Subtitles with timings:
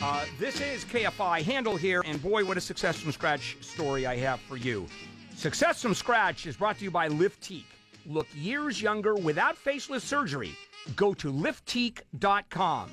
[0.00, 4.16] Uh, this is KFI Handel here, and boy, what a success from scratch story I
[4.16, 4.86] have for you.
[5.34, 7.64] Success from scratch is brought to you by Liftique.
[8.06, 10.56] Look years younger without faceless surgery.
[10.94, 12.90] Go to liftique.com.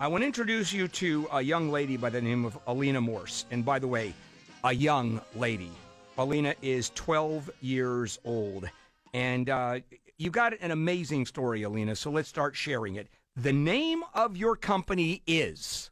[0.00, 3.44] I want to introduce you to a young lady by the name of Alina Morse.
[3.50, 4.14] And by the way,
[4.64, 5.70] a young lady.
[6.18, 8.68] Alina is 12 years old.
[9.14, 9.80] And uh,
[10.18, 13.08] you got an amazing story, Alina, so let's start sharing it.
[13.36, 15.90] The name of your company is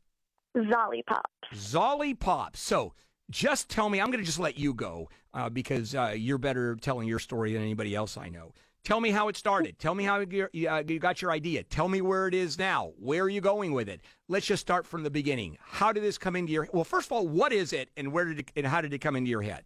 [0.56, 1.22] Zollipop.
[1.54, 2.56] Zolly Pop.
[2.56, 2.94] So
[3.30, 6.76] just tell me, I'm going to just let you go uh, because uh, you're better
[6.76, 8.52] telling your story than anybody else I know.
[8.84, 9.78] Tell me how it started.
[9.78, 11.62] Tell me how you, uh, you got your idea.
[11.62, 12.92] Tell me where it is now.
[12.98, 14.00] Where are you going with it?
[14.28, 15.58] Let's just start from the beginning.
[15.60, 16.68] How did this come into your?
[16.72, 18.98] Well, first of all, what is it, and where did it, and how did it
[18.98, 19.64] come into your head?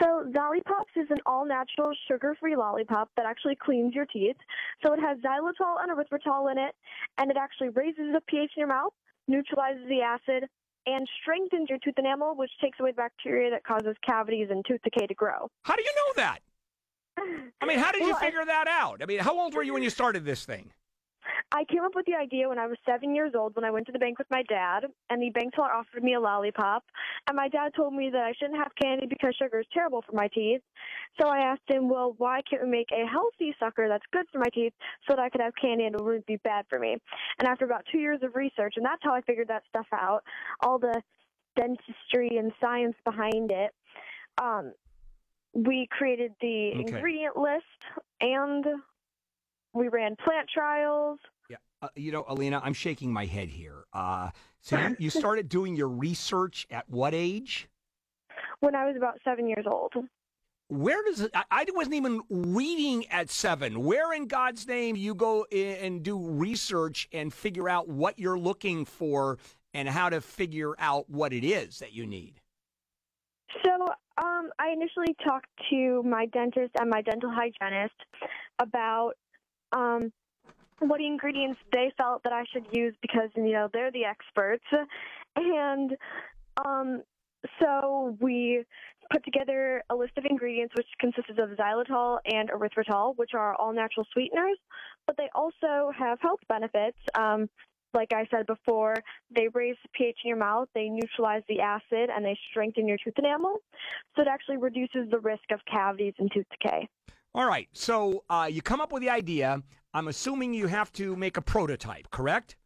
[0.00, 4.36] So Zollipops is an all-natural sugar-free lollipop that actually cleans your teeth.
[4.84, 6.74] So it has xylitol and erythritol in it,
[7.18, 8.92] and it actually raises the pH in your mouth,
[9.28, 10.48] neutralizes the acid,
[10.86, 14.80] and strengthens your tooth enamel, which takes away the bacteria that causes cavities and tooth
[14.82, 15.48] decay to grow.
[15.64, 16.38] How do you know that?
[17.60, 19.02] I mean, how did you Well, I- figure that out?
[19.02, 20.72] I mean, how old were you when you started this thing?
[21.52, 23.86] I came up with the idea when I was seven years old when I went
[23.86, 26.84] to the bank with my dad, and the bank teller offered me a lollipop.
[27.26, 30.12] And my dad told me that I shouldn't have candy because sugar is terrible for
[30.12, 30.62] my teeth.
[31.20, 34.38] So I asked him, well, why can't we make a healthy sucker that's good for
[34.38, 34.72] my teeth
[35.08, 36.96] so that I could have candy and it wouldn't be bad for me?
[37.38, 40.22] And after about two years of research, and that's how I figured that stuff out,
[40.60, 41.02] all the
[41.56, 43.72] dentistry and science behind it,
[44.40, 44.72] um,
[45.52, 46.80] we created the Okay.
[46.86, 47.64] ingredient list
[48.20, 48.64] and
[49.72, 51.18] we ran plant trials.
[51.48, 53.84] Yeah, uh, you know, Alina, I'm shaking my head here.
[53.92, 57.68] Uh, so you, you started doing your research at what age?
[58.60, 59.92] when I was about seven years old.
[60.68, 61.32] Where does it?
[61.34, 63.82] I, I wasn't even reading at seven.
[63.82, 68.38] Where in God's name you go in and do research and figure out what you're
[68.38, 69.38] looking for
[69.74, 72.40] and how to figure out what it is that you need?
[73.64, 73.72] So
[74.18, 77.94] um, I initially talked to my dentist and my dental hygienist
[78.60, 79.14] about
[79.72, 80.12] um,
[80.80, 84.64] what ingredients they felt that I should use because you know they're the experts,
[85.36, 85.96] and
[86.64, 87.02] um,
[87.62, 88.64] so we
[89.10, 93.72] put together a list of ingredients which consisted of xylitol and erythritol, which are all
[93.72, 94.56] natural sweeteners,
[95.06, 96.98] but they also have health benefits.
[97.18, 97.48] Um,
[97.92, 98.94] like I said before,
[99.34, 102.98] they raise the pH in your mouth, they neutralize the acid, and they strengthen your
[103.02, 103.56] tooth enamel.
[104.14, 106.88] So it actually reduces the risk of cavities and tooth decay.
[107.34, 107.68] All right.
[107.72, 109.62] So uh, you come up with the idea.
[109.94, 112.56] I'm assuming you have to make a prototype, correct?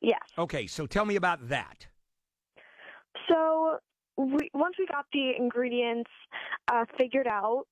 [0.00, 0.20] Yes.
[0.38, 0.66] Okay.
[0.66, 1.86] So tell me about that.
[3.28, 3.78] So
[4.16, 6.10] we, once we got the ingredients
[6.68, 7.64] uh, figured out,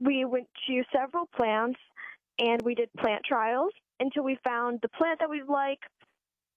[0.00, 1.78] we went to several plants
[2.38, 5.80] and we did plant trials until we found the plant that we like,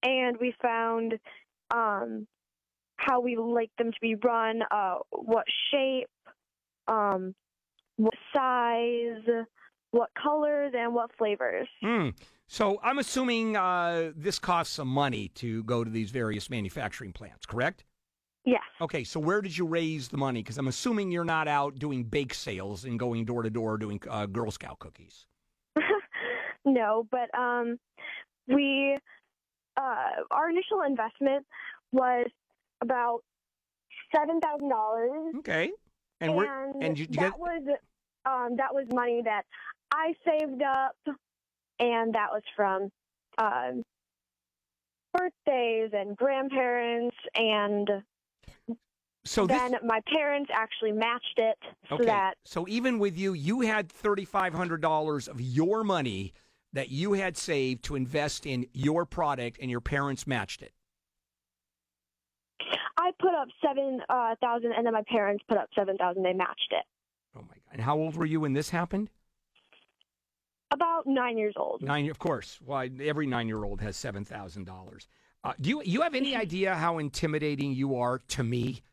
[0.03, 1.16] and we found
[1.73, 2.28] um,
[2.97, 6.09] how we like them to be run, uh, what shape,
[6.88, 7.33] um,
[8.01, 9.45] what size,
[9.91, 11.67] what colors, and what flavors.
[11.81, 12.09] Hmm.
[12.47, 17.45] So I'm assuming uh, this costs some money to go to these various manufacturing plants,
[17.45, 17.85] correct?
[18.44, 18.63] Yes.
[18.81, 20.41] Okay, so where did you raise the money?
[20.41, 24.01] Because I'm assuming you're not out doing bake sales and going door to door doing
[24.09, 25.28] uh, Girl Scout cookies.
[26.66, 27.78] no, but um,
[28.47, 28.97] we
[29.78, 31.45] uh, our initial investment
[31.91, 32.28] was
[32.81, 33.19] about
[34.13, 35.69] seven thousand dollars, Okay,
[36.19, 37.61] and where and, and you, you that get was
[38.26, 39.44] um, that was money that
[39.92, 40.96] I saved up,
[41.80, 42.90] and that was from
[43.38, 43.84] um,
[45.14, 47.90] birthdays and grandparents, and
[49.24, 51.58] so this then my parents actually matched it
[51.90, 52.06] so okay.
[52.06, 56.34] that So even with you, you had thirty five hundred dollars of your money
[56.74, 60.72] that you had saved to invest in your product, and your parents matched it.
[62.98, 66.24] I put up seven uh, thousand, and then my parents put up seven thousand.
[66.24, 66.86] They matched it.
[67.72, 69.09] And how old were you when this happened?
[70.72, 71.82] About nine years old.
[71.82, 72.59] Nine, of course.
[72.66, 75.08] Well, every nine-year-old has seven thousand dollars.
[75.44, 78.84] Uh, do you you have any idea how intimidating you are to me?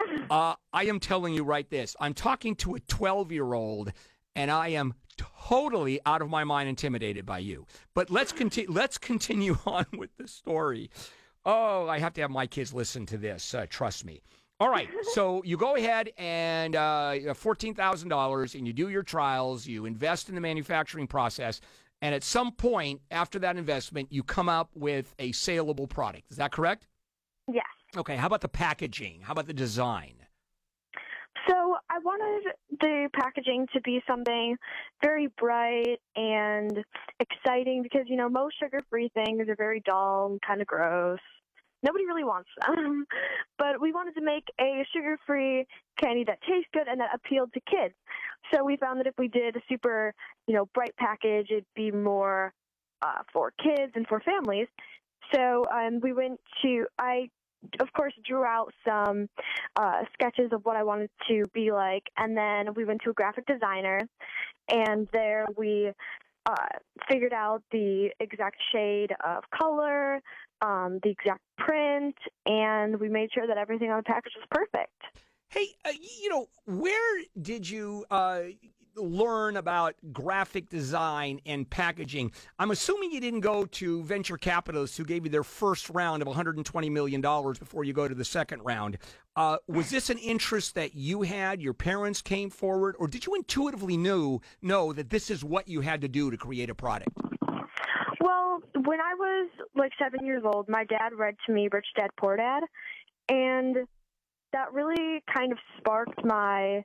[0.28, 1.94] Uh, I am telling you right this.
[2.00, 3.92] I'm talking to a twelve-year-old,
[4.34, 7.64] and I am totally out of my mind intimidated by you.
[7.94, 8.70] But let's continue.
[8.70, 10.90] Let's continue on with the story.
[11.44, 13.54] Oh, I have to have my kids listen to this.
[13.54, 14.20] Uh, trust me.
[14.58, 19.02] All right, so you go ahead and uh, fourteen thousand dollars, and you do your
[19.02, 19.66] trials.
[19.66, 21.60] You invest in the manufacturing process,
[22.00, 26.30] and at some point after that investment, you come up with a saleable product.
[26.30, 26.86] Is that correct?
[27.52, 27.66] Yes.
[27.98, 28.16] Okay.
[28.16, 29.20] How about the packaging?
[29.20, 30.14] How about the design?
[31.48, 34.56] So I wanted the packaging to be something
[35.04, 36.82] very bright and
[37.20, 41.20] exciting because, you know, most sugar free things are very dull and kind of gross.
[41.86, 43.06] Nobody really wants them.
[43.58, 45.66] but we wanted to make a sugar free
[46.00, 47.94] candy that tastes good and that appealed to kids.
[48.52, 50.14] So we found that if we did a super,
[50.46, 52.52] you know, bright package, it'd be more
[53.02, 54.68] uh, for kids and for families.
[55.34, 57.28] So um, we went to, I
[57.80, 59.28] of course, drew out some
[59.76, 63.12] uh, sketches of what I wanted to be like, and then we went to a
[63.12, 64.00] graphic designer,
[64.70, 65.90] and there we
[66.46, 66.66] uh,
[67.08, 70.20] figured out the exact shade of color,
[70.62, 74.92] um, the exact print, and we made sure that everything on the package was perfect.
[75.48, 78.40] Hey, uh, you know, where did you uh,
[78.96, 82.32] learn about graphic design and packaging.
[82.58, 86.28] I'm assuming you didn't go to venture capitalists who gave you their first round of
[86.28, 88.98] $120 million before you go to the second round.
[89.34, 91.60] Uh, was this an interest that you had?
[91.60, 95.82] Your parents came forward, or did you intuitively know know that this is what you
[95.82, 97.10] had to do to create a product?
[98.26, 102.10] Well, when I was like seven years old, my dad read to me Rich Dad
[102.18, 102.64] Poor Dad,
[103.28, 103.76] and
[104.52, 106.82] that really kind of sparked my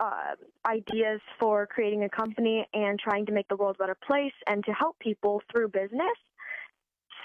[0.00, 0.34] uh,
[0.66, 4.62] ideas for creating a company and trying to make the world a better place and
[4.66, 6.18] to help people through business.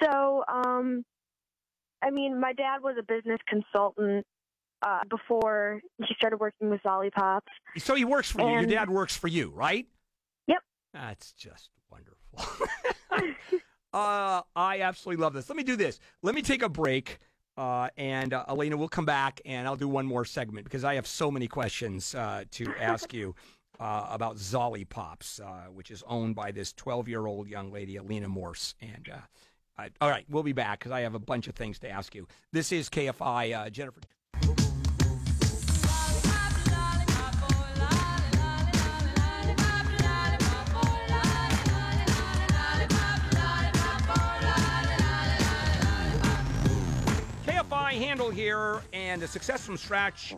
[0.01, 1.03] So, um,
[2.01, 4.25] I mean, my dad was a business consultant
[4.81, 7.41] uh, before he started working with Zollipops.
[7.79, 8.59] So he works for you.
[8.59, 9.87] Your dad works for you, right?
[10.47, 10.59] Yep.
[10.93, 12.14] That's just wonderful.
[13.93, 15.49] uh, I absolutely love this.
[15.49, 15.99] Let me do this.
[16.21, 17.19] Let me take a break.
[17.57, 20.95] Uh, and uh, Elena, we'll come back and I'll do one more segment because I
[20.95, 23.33] have so many questions uh, to ask you
[23.79, 28.27] uh, about Zollipops, uh, which is owned by this 12 year old young lady, Elena
[28.27, 28.75] Morse.
[28.81, 31.89] And uh, all right, we'll be back because I have a bunch of things to
[31.89, 32.27] ask you.
[32.51, 34.01] This is KFI, Jennifer.
[48.25, 50.35] Handel here, and a success from scratch,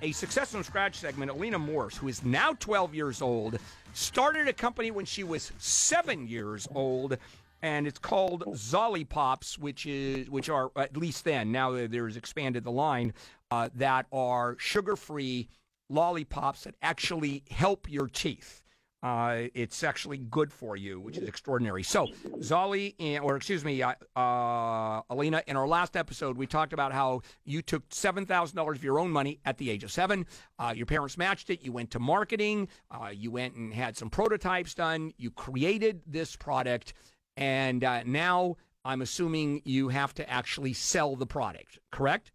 [0.00, 1.30] a success from scratch segment.
[1.30, 3.58] Alina Morse, who is now 12 years old,
[3.92, 7.18] started a company when she was seven years old,
[7.60, 12.70] and it's called Zollipops, which is which are at least then now there's expanded the
[12.70, 13.12] line
[13.50, 15.48] uh, that are sugar-free
[15.90, 18.62] lollipops that actually help your teeth.
[19.02, 21.84] Uh, it's actually good for you, which is extraordinary.
[21.84, 22.08] So,
[22.40, 27.22] Zolli, or excuse me, uh, uh, Alina, in our last episode, we talked about how
[27.44, 30.26] you took $7,000 of your own money at the age of seven.
[30.58, 31.62] Uh, your parents matched it.
[31.62, 32.68] You went to marketing.
[32.90, 35.12] Uh, you went and had some prototypes done.
[35.16, 36.92] You created this product.
[37.36, 42.32] And uh, now I'm assuming you have to actually sell the product, correct?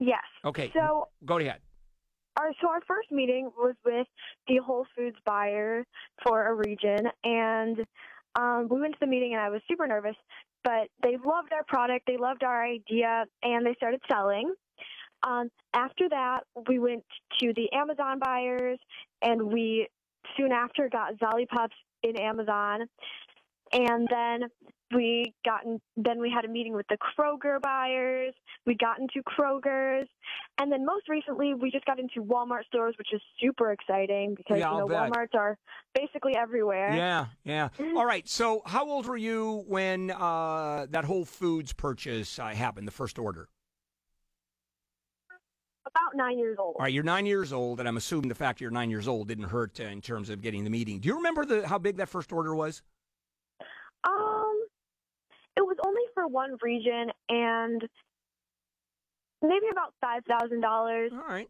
[0.00, 0.22] Yes.
[0.44, 0.70] Okay.
[0.74, 1.60] So, go ahead
[2.38, 4.06] our so our first meeting was with
[4.46, 5.84] the Whole Foods buyer
[6.24, 7.78] for a region, and
[8.38, 10.16] um, we went to the meeting, and I was super nervous.
[10.64, 14.52] But they loved our product, they loved our idea, and they started selling.
[15.26, 17.04] Um, after that, we went
[17.40, 18.78] to the Amazon buyers,
[19.22, 19.88] and we
[20.36, 22.86] soon after got Zollipops in Amazon.
[23.72, 24.48] And then
[24.94, 28.34] we gotten then we had a meeting with the Kroger buyers.
[28.66, 30.08] We got into Kroger's,
[30.58, 34.58] and then most recently we just got into Walmart stores, which is super exciting because
[34.58, 35.10] yeah, you know bet.
[35.10, 35.58] WalMarts are
[35.94, 36.94] basically everywhere.
[36.94, 37.68] Yeah, yeah.
[37.96, 38.26] All right.
[38.28, 42.86] So, how old were you when uh, that Whole Foods purchase uh, happened?
[42.86, 43.48] The first order.
[45.86, 46.76] About nine years old.
[46.78, 49.28] All right, you're nine years old, and I'm assuming the fact you're nine years old
[49.28, 51.00] didn't hurt uh, in terms of getting the meeting.
[51.00, 52.82] Do you remember the how big that first order was?
[54.04, 54.37] Um,
[55.58, 57.82] it was only for one region and
[59.42, 61.10] maybe about five thousand dollars.
[61.12, 61.48] All right.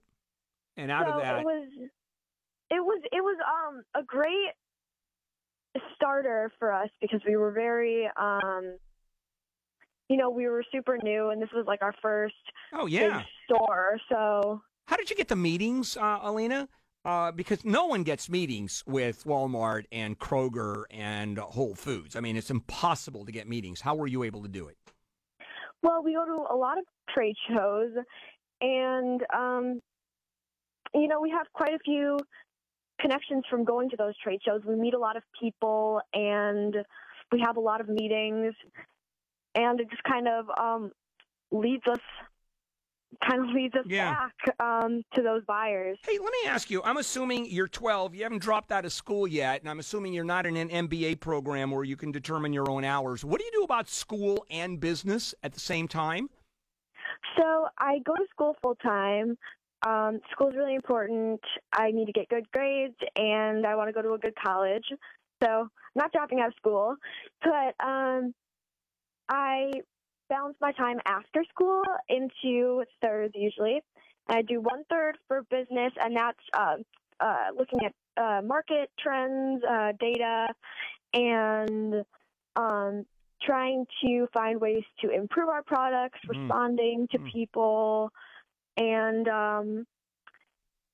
[0.79, 1.69] And out so of that, it was
[2.71, 4.53] it was it was um a great
[5.95, 8.79] starter for us because we were very um
[10.09, 12.35] you know we were super new and this was like our first
[12.73, 16.67] oh yeah store so how did you get the meetings uh, alina
[17.05, 22.17] uh, because no one gets meetings with Walmart and Kroger and Whole Foods.
[22.17, 23.81] I mean, it's impossible to get meetings.
[23.81, 24.77] How were you able to do it?
[25.83, 27.93] Well, we go to a lot of trade shows,
[28.61, 29.81] and um,
[30.95, 32.19] you know, we have quite a few
[33.01, 34.63] connections from going to those trade shows.
[34.67, 36.75] We meet a lot of people, and
[37.31, 38.55] we have a lot of meetings,
[39.55, 40.91] and it just kind of um,
[41.53, 42.01] leads us
[43.27, 44.15] kind of leads us yeah.
[44.15, 45.99] back um, to those buyers.
[46.07, 46.83] Hey, let me ask you.
[46.83, 48.15] I'm assuming you're 12.
[48.15, 51.21] You haven't dropped out of school yet, and I'm assuming you're not in an MBA
[51.21, 53.25] program where you can determine your own hours.
[53.25, 56.29] What do you do about school and business at the same time?
[57.37, 59.37] So I go to school full time,
[59.87, 61.41] um, school's really important.
[61.73, 64.85] I need to get good grades, and I want to go to a good college.
[65.43, 66.97] So, not dropping out of school,
[67.43, 68.35] but um,
[69.29, 69.71] I
[70.29, 73.81] balance my time after school into thirds usually.
[74.29, 76.77] I do one third for business, and that's uh,
[77.21, 80.49] uh, looking at uh, market trends, uh, data,
[81.15, 82.05] and
[82.57, 83.07] um,
[83.43, 86.41] trying to find ways to improve our products, Mhm.
[86.43, 87.33] responding to Mm.
[87.33, 88.11] people,
[88.77, 89.87] and um,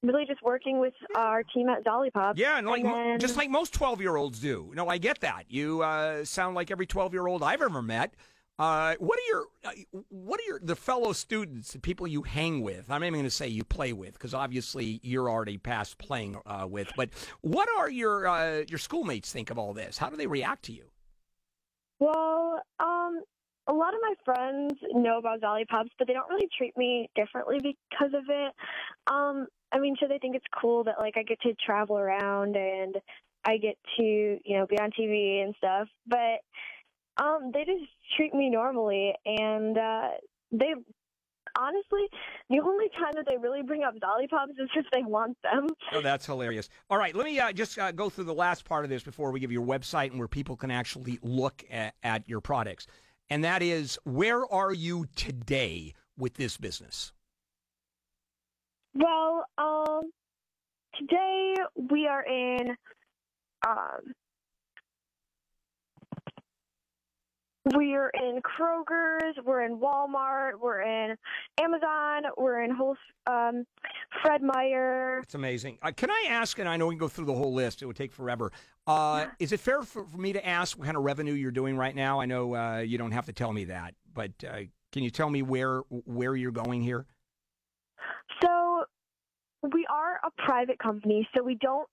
[0.02, 2.34] really just working with our team at Zollipop.
[2.36, 4.70] Yeah, and like And mo- then- just like most twelve year olds do.
[4.74, 5.50] No, I get that.
[5.50, 8.14] You uh, sound like every twelve year old I've ever met.
[8.56, 12.60] Uh, what are your uh, what are your the fellow students, the people you hang
[12.60, 12.88] with?
[12.88, 16.66] I'm even going to say you play with because obviously you're already past playing uh,
[16.68, 16.88] with.
[16.96, 19.98] But what are your uh, your schoolmates think of all this?
[19.98, 20.84] How do they react to you?
[21.98, 23.22] Well, um,
[23.66, 27.58] a lot of my friends know about Zollipops, but they don't really treat me differently
[27.58, 28.52] because of it.
[29.08, 32.56] Um, I mean, so they think it's cool that like I get to travel around
[32.56, 32.96] and
[33.44, 36.40] I get to, you know, be on TV and stuff, but
[37.16, 40.08] um, they just treat me normally, and uh,
[40.52, 40.74] they
[41.58, 42.02] honestly,
[42.50, 45.68] the only time that they really bring up Zollipops is if they want them.
[45.92, 46.68] Oh, that's hilarious.
[46.90, 49.30] All right, let me uh, just uh, go through the last part of this before
[49.30, 52.86] we give your website and where people can actually look at, at your products.
[53.30, 57.12] And that is, where are you today with this business?
[58.94, 60.02] Well, um,
[60.98, 61.54] today
[61.90, 62.76] we are in,
[63.66, 64.12] um,
[67.72, 71.16] we're in Kroger's, we're in Walmart, we're in
[71.60, 73.64] Amazon, we're in Whole, um,
[74.22, 75.20] Fred Meyer.
[75.22, 75.78] It's amazing.
[75.82, 77.86] Uh, can I ask, and I know we can go through the whole list, it
[77.86, 78.52] would take forever.
[78.86, 81.76] Uh, is it fair for, for me to ask what kind of revenue you're doing
[81.76, 82.20] right now?
[82.20, 84.60] I know uh, you don't have to tell me that, but uh,
[84.92, 87.06] can you tell me where where you're going here?
[88.42, 88.84] So
[89.72, 91.88] we are a private company, so we don't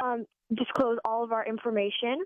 [0.00, 2.20] um, disclose all of our information,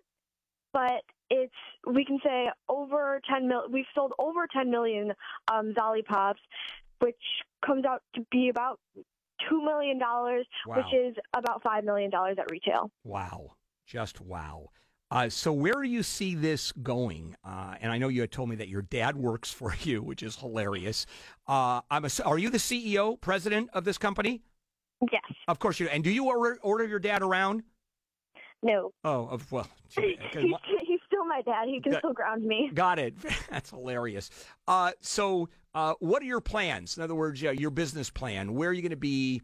[0.72, 1.52] but it's
[1.86, 3.62] we can say over 10 mil.
[3.70, 5.12] We've sold over 10 million
[5.52, 6.34] um, Zollipops,
[7.00, 7.16] which
[7.64, 8.78] comes out to be about
[9.48, 10.76] two million dollars, Wow.
[10.76, 12.90] which is about five million dollars at retail.
[13.04, 13.52] Wow.
[13.86, 14.68] Just wow.
[15.12, 17.34] Uh, so where do you see this going?
[17.44, 20.22] Uh, and I know you had told me that your dad works for you, which
[20.22, 21.06] is hilarious.
[21.48, 24.42] Uh, I'm a, are you the CEO, president of this company?
[25.10, 25.22] Yes.
[25.48, 25.88] Of course you.
[25.88, 27.62] And do you order, order your dad around?
[28.62, 28.92] No.
[29.04, 31.66] Oh, of, well, gee, He's, he's still my dad.
[31.66, 32.70] He can still ground me.
[32.74, 33.14] got it.
[33.50, 34.30] That's hilarious.
[34.68, 36.96] Uh, so, uh, what are your plans?
[36.96, 38.54] In other words, uh, your business plan.
[38.54, 39.40] Where are you going to be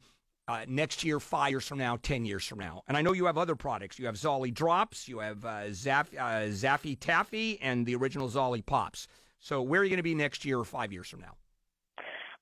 [0.48, 2.82] uh, next year, five years from now, ten years from now?
[2.88, 3.98] And I know you have other products.
[3.98, 9.06] You have Zolli Drops, you have uh, Zaff, uh, Zaffi Taffy, and the original Zollipops.
[9.40, 11.36] So, where are you going to be next year or five years from now?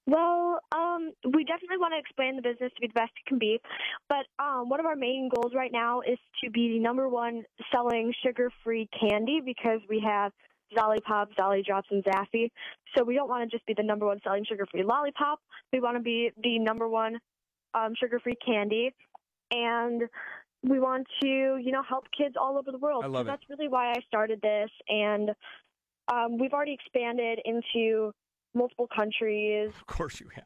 [0.06, 0.60] Well,
[1.06, 3.60] um, we definitely want to expand the business to be the best it can be.
[4.08, 7.44] But um, one of our main goals right now is to be the number one
[7.72, 10.32] selling sugar free candy because we have
[10.76, 12.50] Zolly Pop, Zolli Drops, and Zaffi.
[12.96, 15.40] So we don't want to just be the number one selling sugar free lollipop.
[15.72, 17.18] We want to be the number one
[17.74, 18.94] um, sugar free candy.
[19.50, 20.02] And
[20.62, 23.04] we want to, you know, help kids all over the world.
[23.04, 23.32] I love so it.
[23.32, 24.70] that's really why I started this.
[24.88, 25.30] And
[26.12, 28.12] um, we've already expanded into
[28.54, 29.70] multiple countries.
[29.76, 30.44] Of course, you have.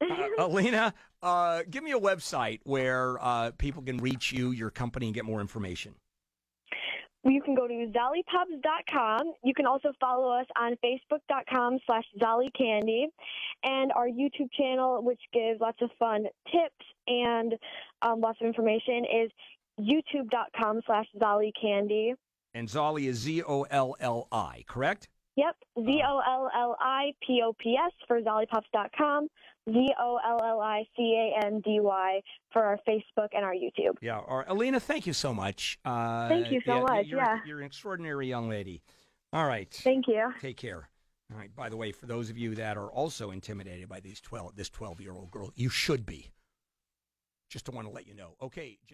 [0.00, 0.06] Uh,
[0.38, 5.14] Alina, uh, give me a website where uh, people can reach you, your company, and
[5.14, 5.94] get more information.
[7.26, 9.32] You can go to zollipops.com.
[9.42, 13.04] You can also follow us on facebook.com slash zollicandy
[13.62, 17.54] and our YouTube channel, which gives lots of fun tips and
[18.02, 19.30] um, lots of information, is
[19.80, 22.12] youtube.com slash zollicandy.
[22.52, 25.08] And Zolli is Z O L L I, correct?
[25.36, 28.20] Yep, Z-O-L-L-I-P-O-P-S for
[29.68, 32.20] zollipops.com, Z-O-L-L-I-C-A-N-D-Y
[32.52, 33.96] for our Facebook and our YouTube.
[34.00, 34.18] Yeah.
[34.18, 35.78] Or Alina, thank you so much.
[35.84, 37.38] Uh, Thank you so much, You're, yeah.
[37.46, 38.82] you're an extraordinary young lady.
[39.32, 39.72] All right.
[39.82, 40.32] Thank you.
[40.40, 40.88] Take care.
[41.32, 41.54] All right.
[41.54, 44.68] By the way, for those of you that are also intimidated by these twelve, this
[44.68, 46.30] twelve-year-old girl, you should be.
[47.50, 48.34] Just to want to let you know.
[48.40, 48.78] Okay.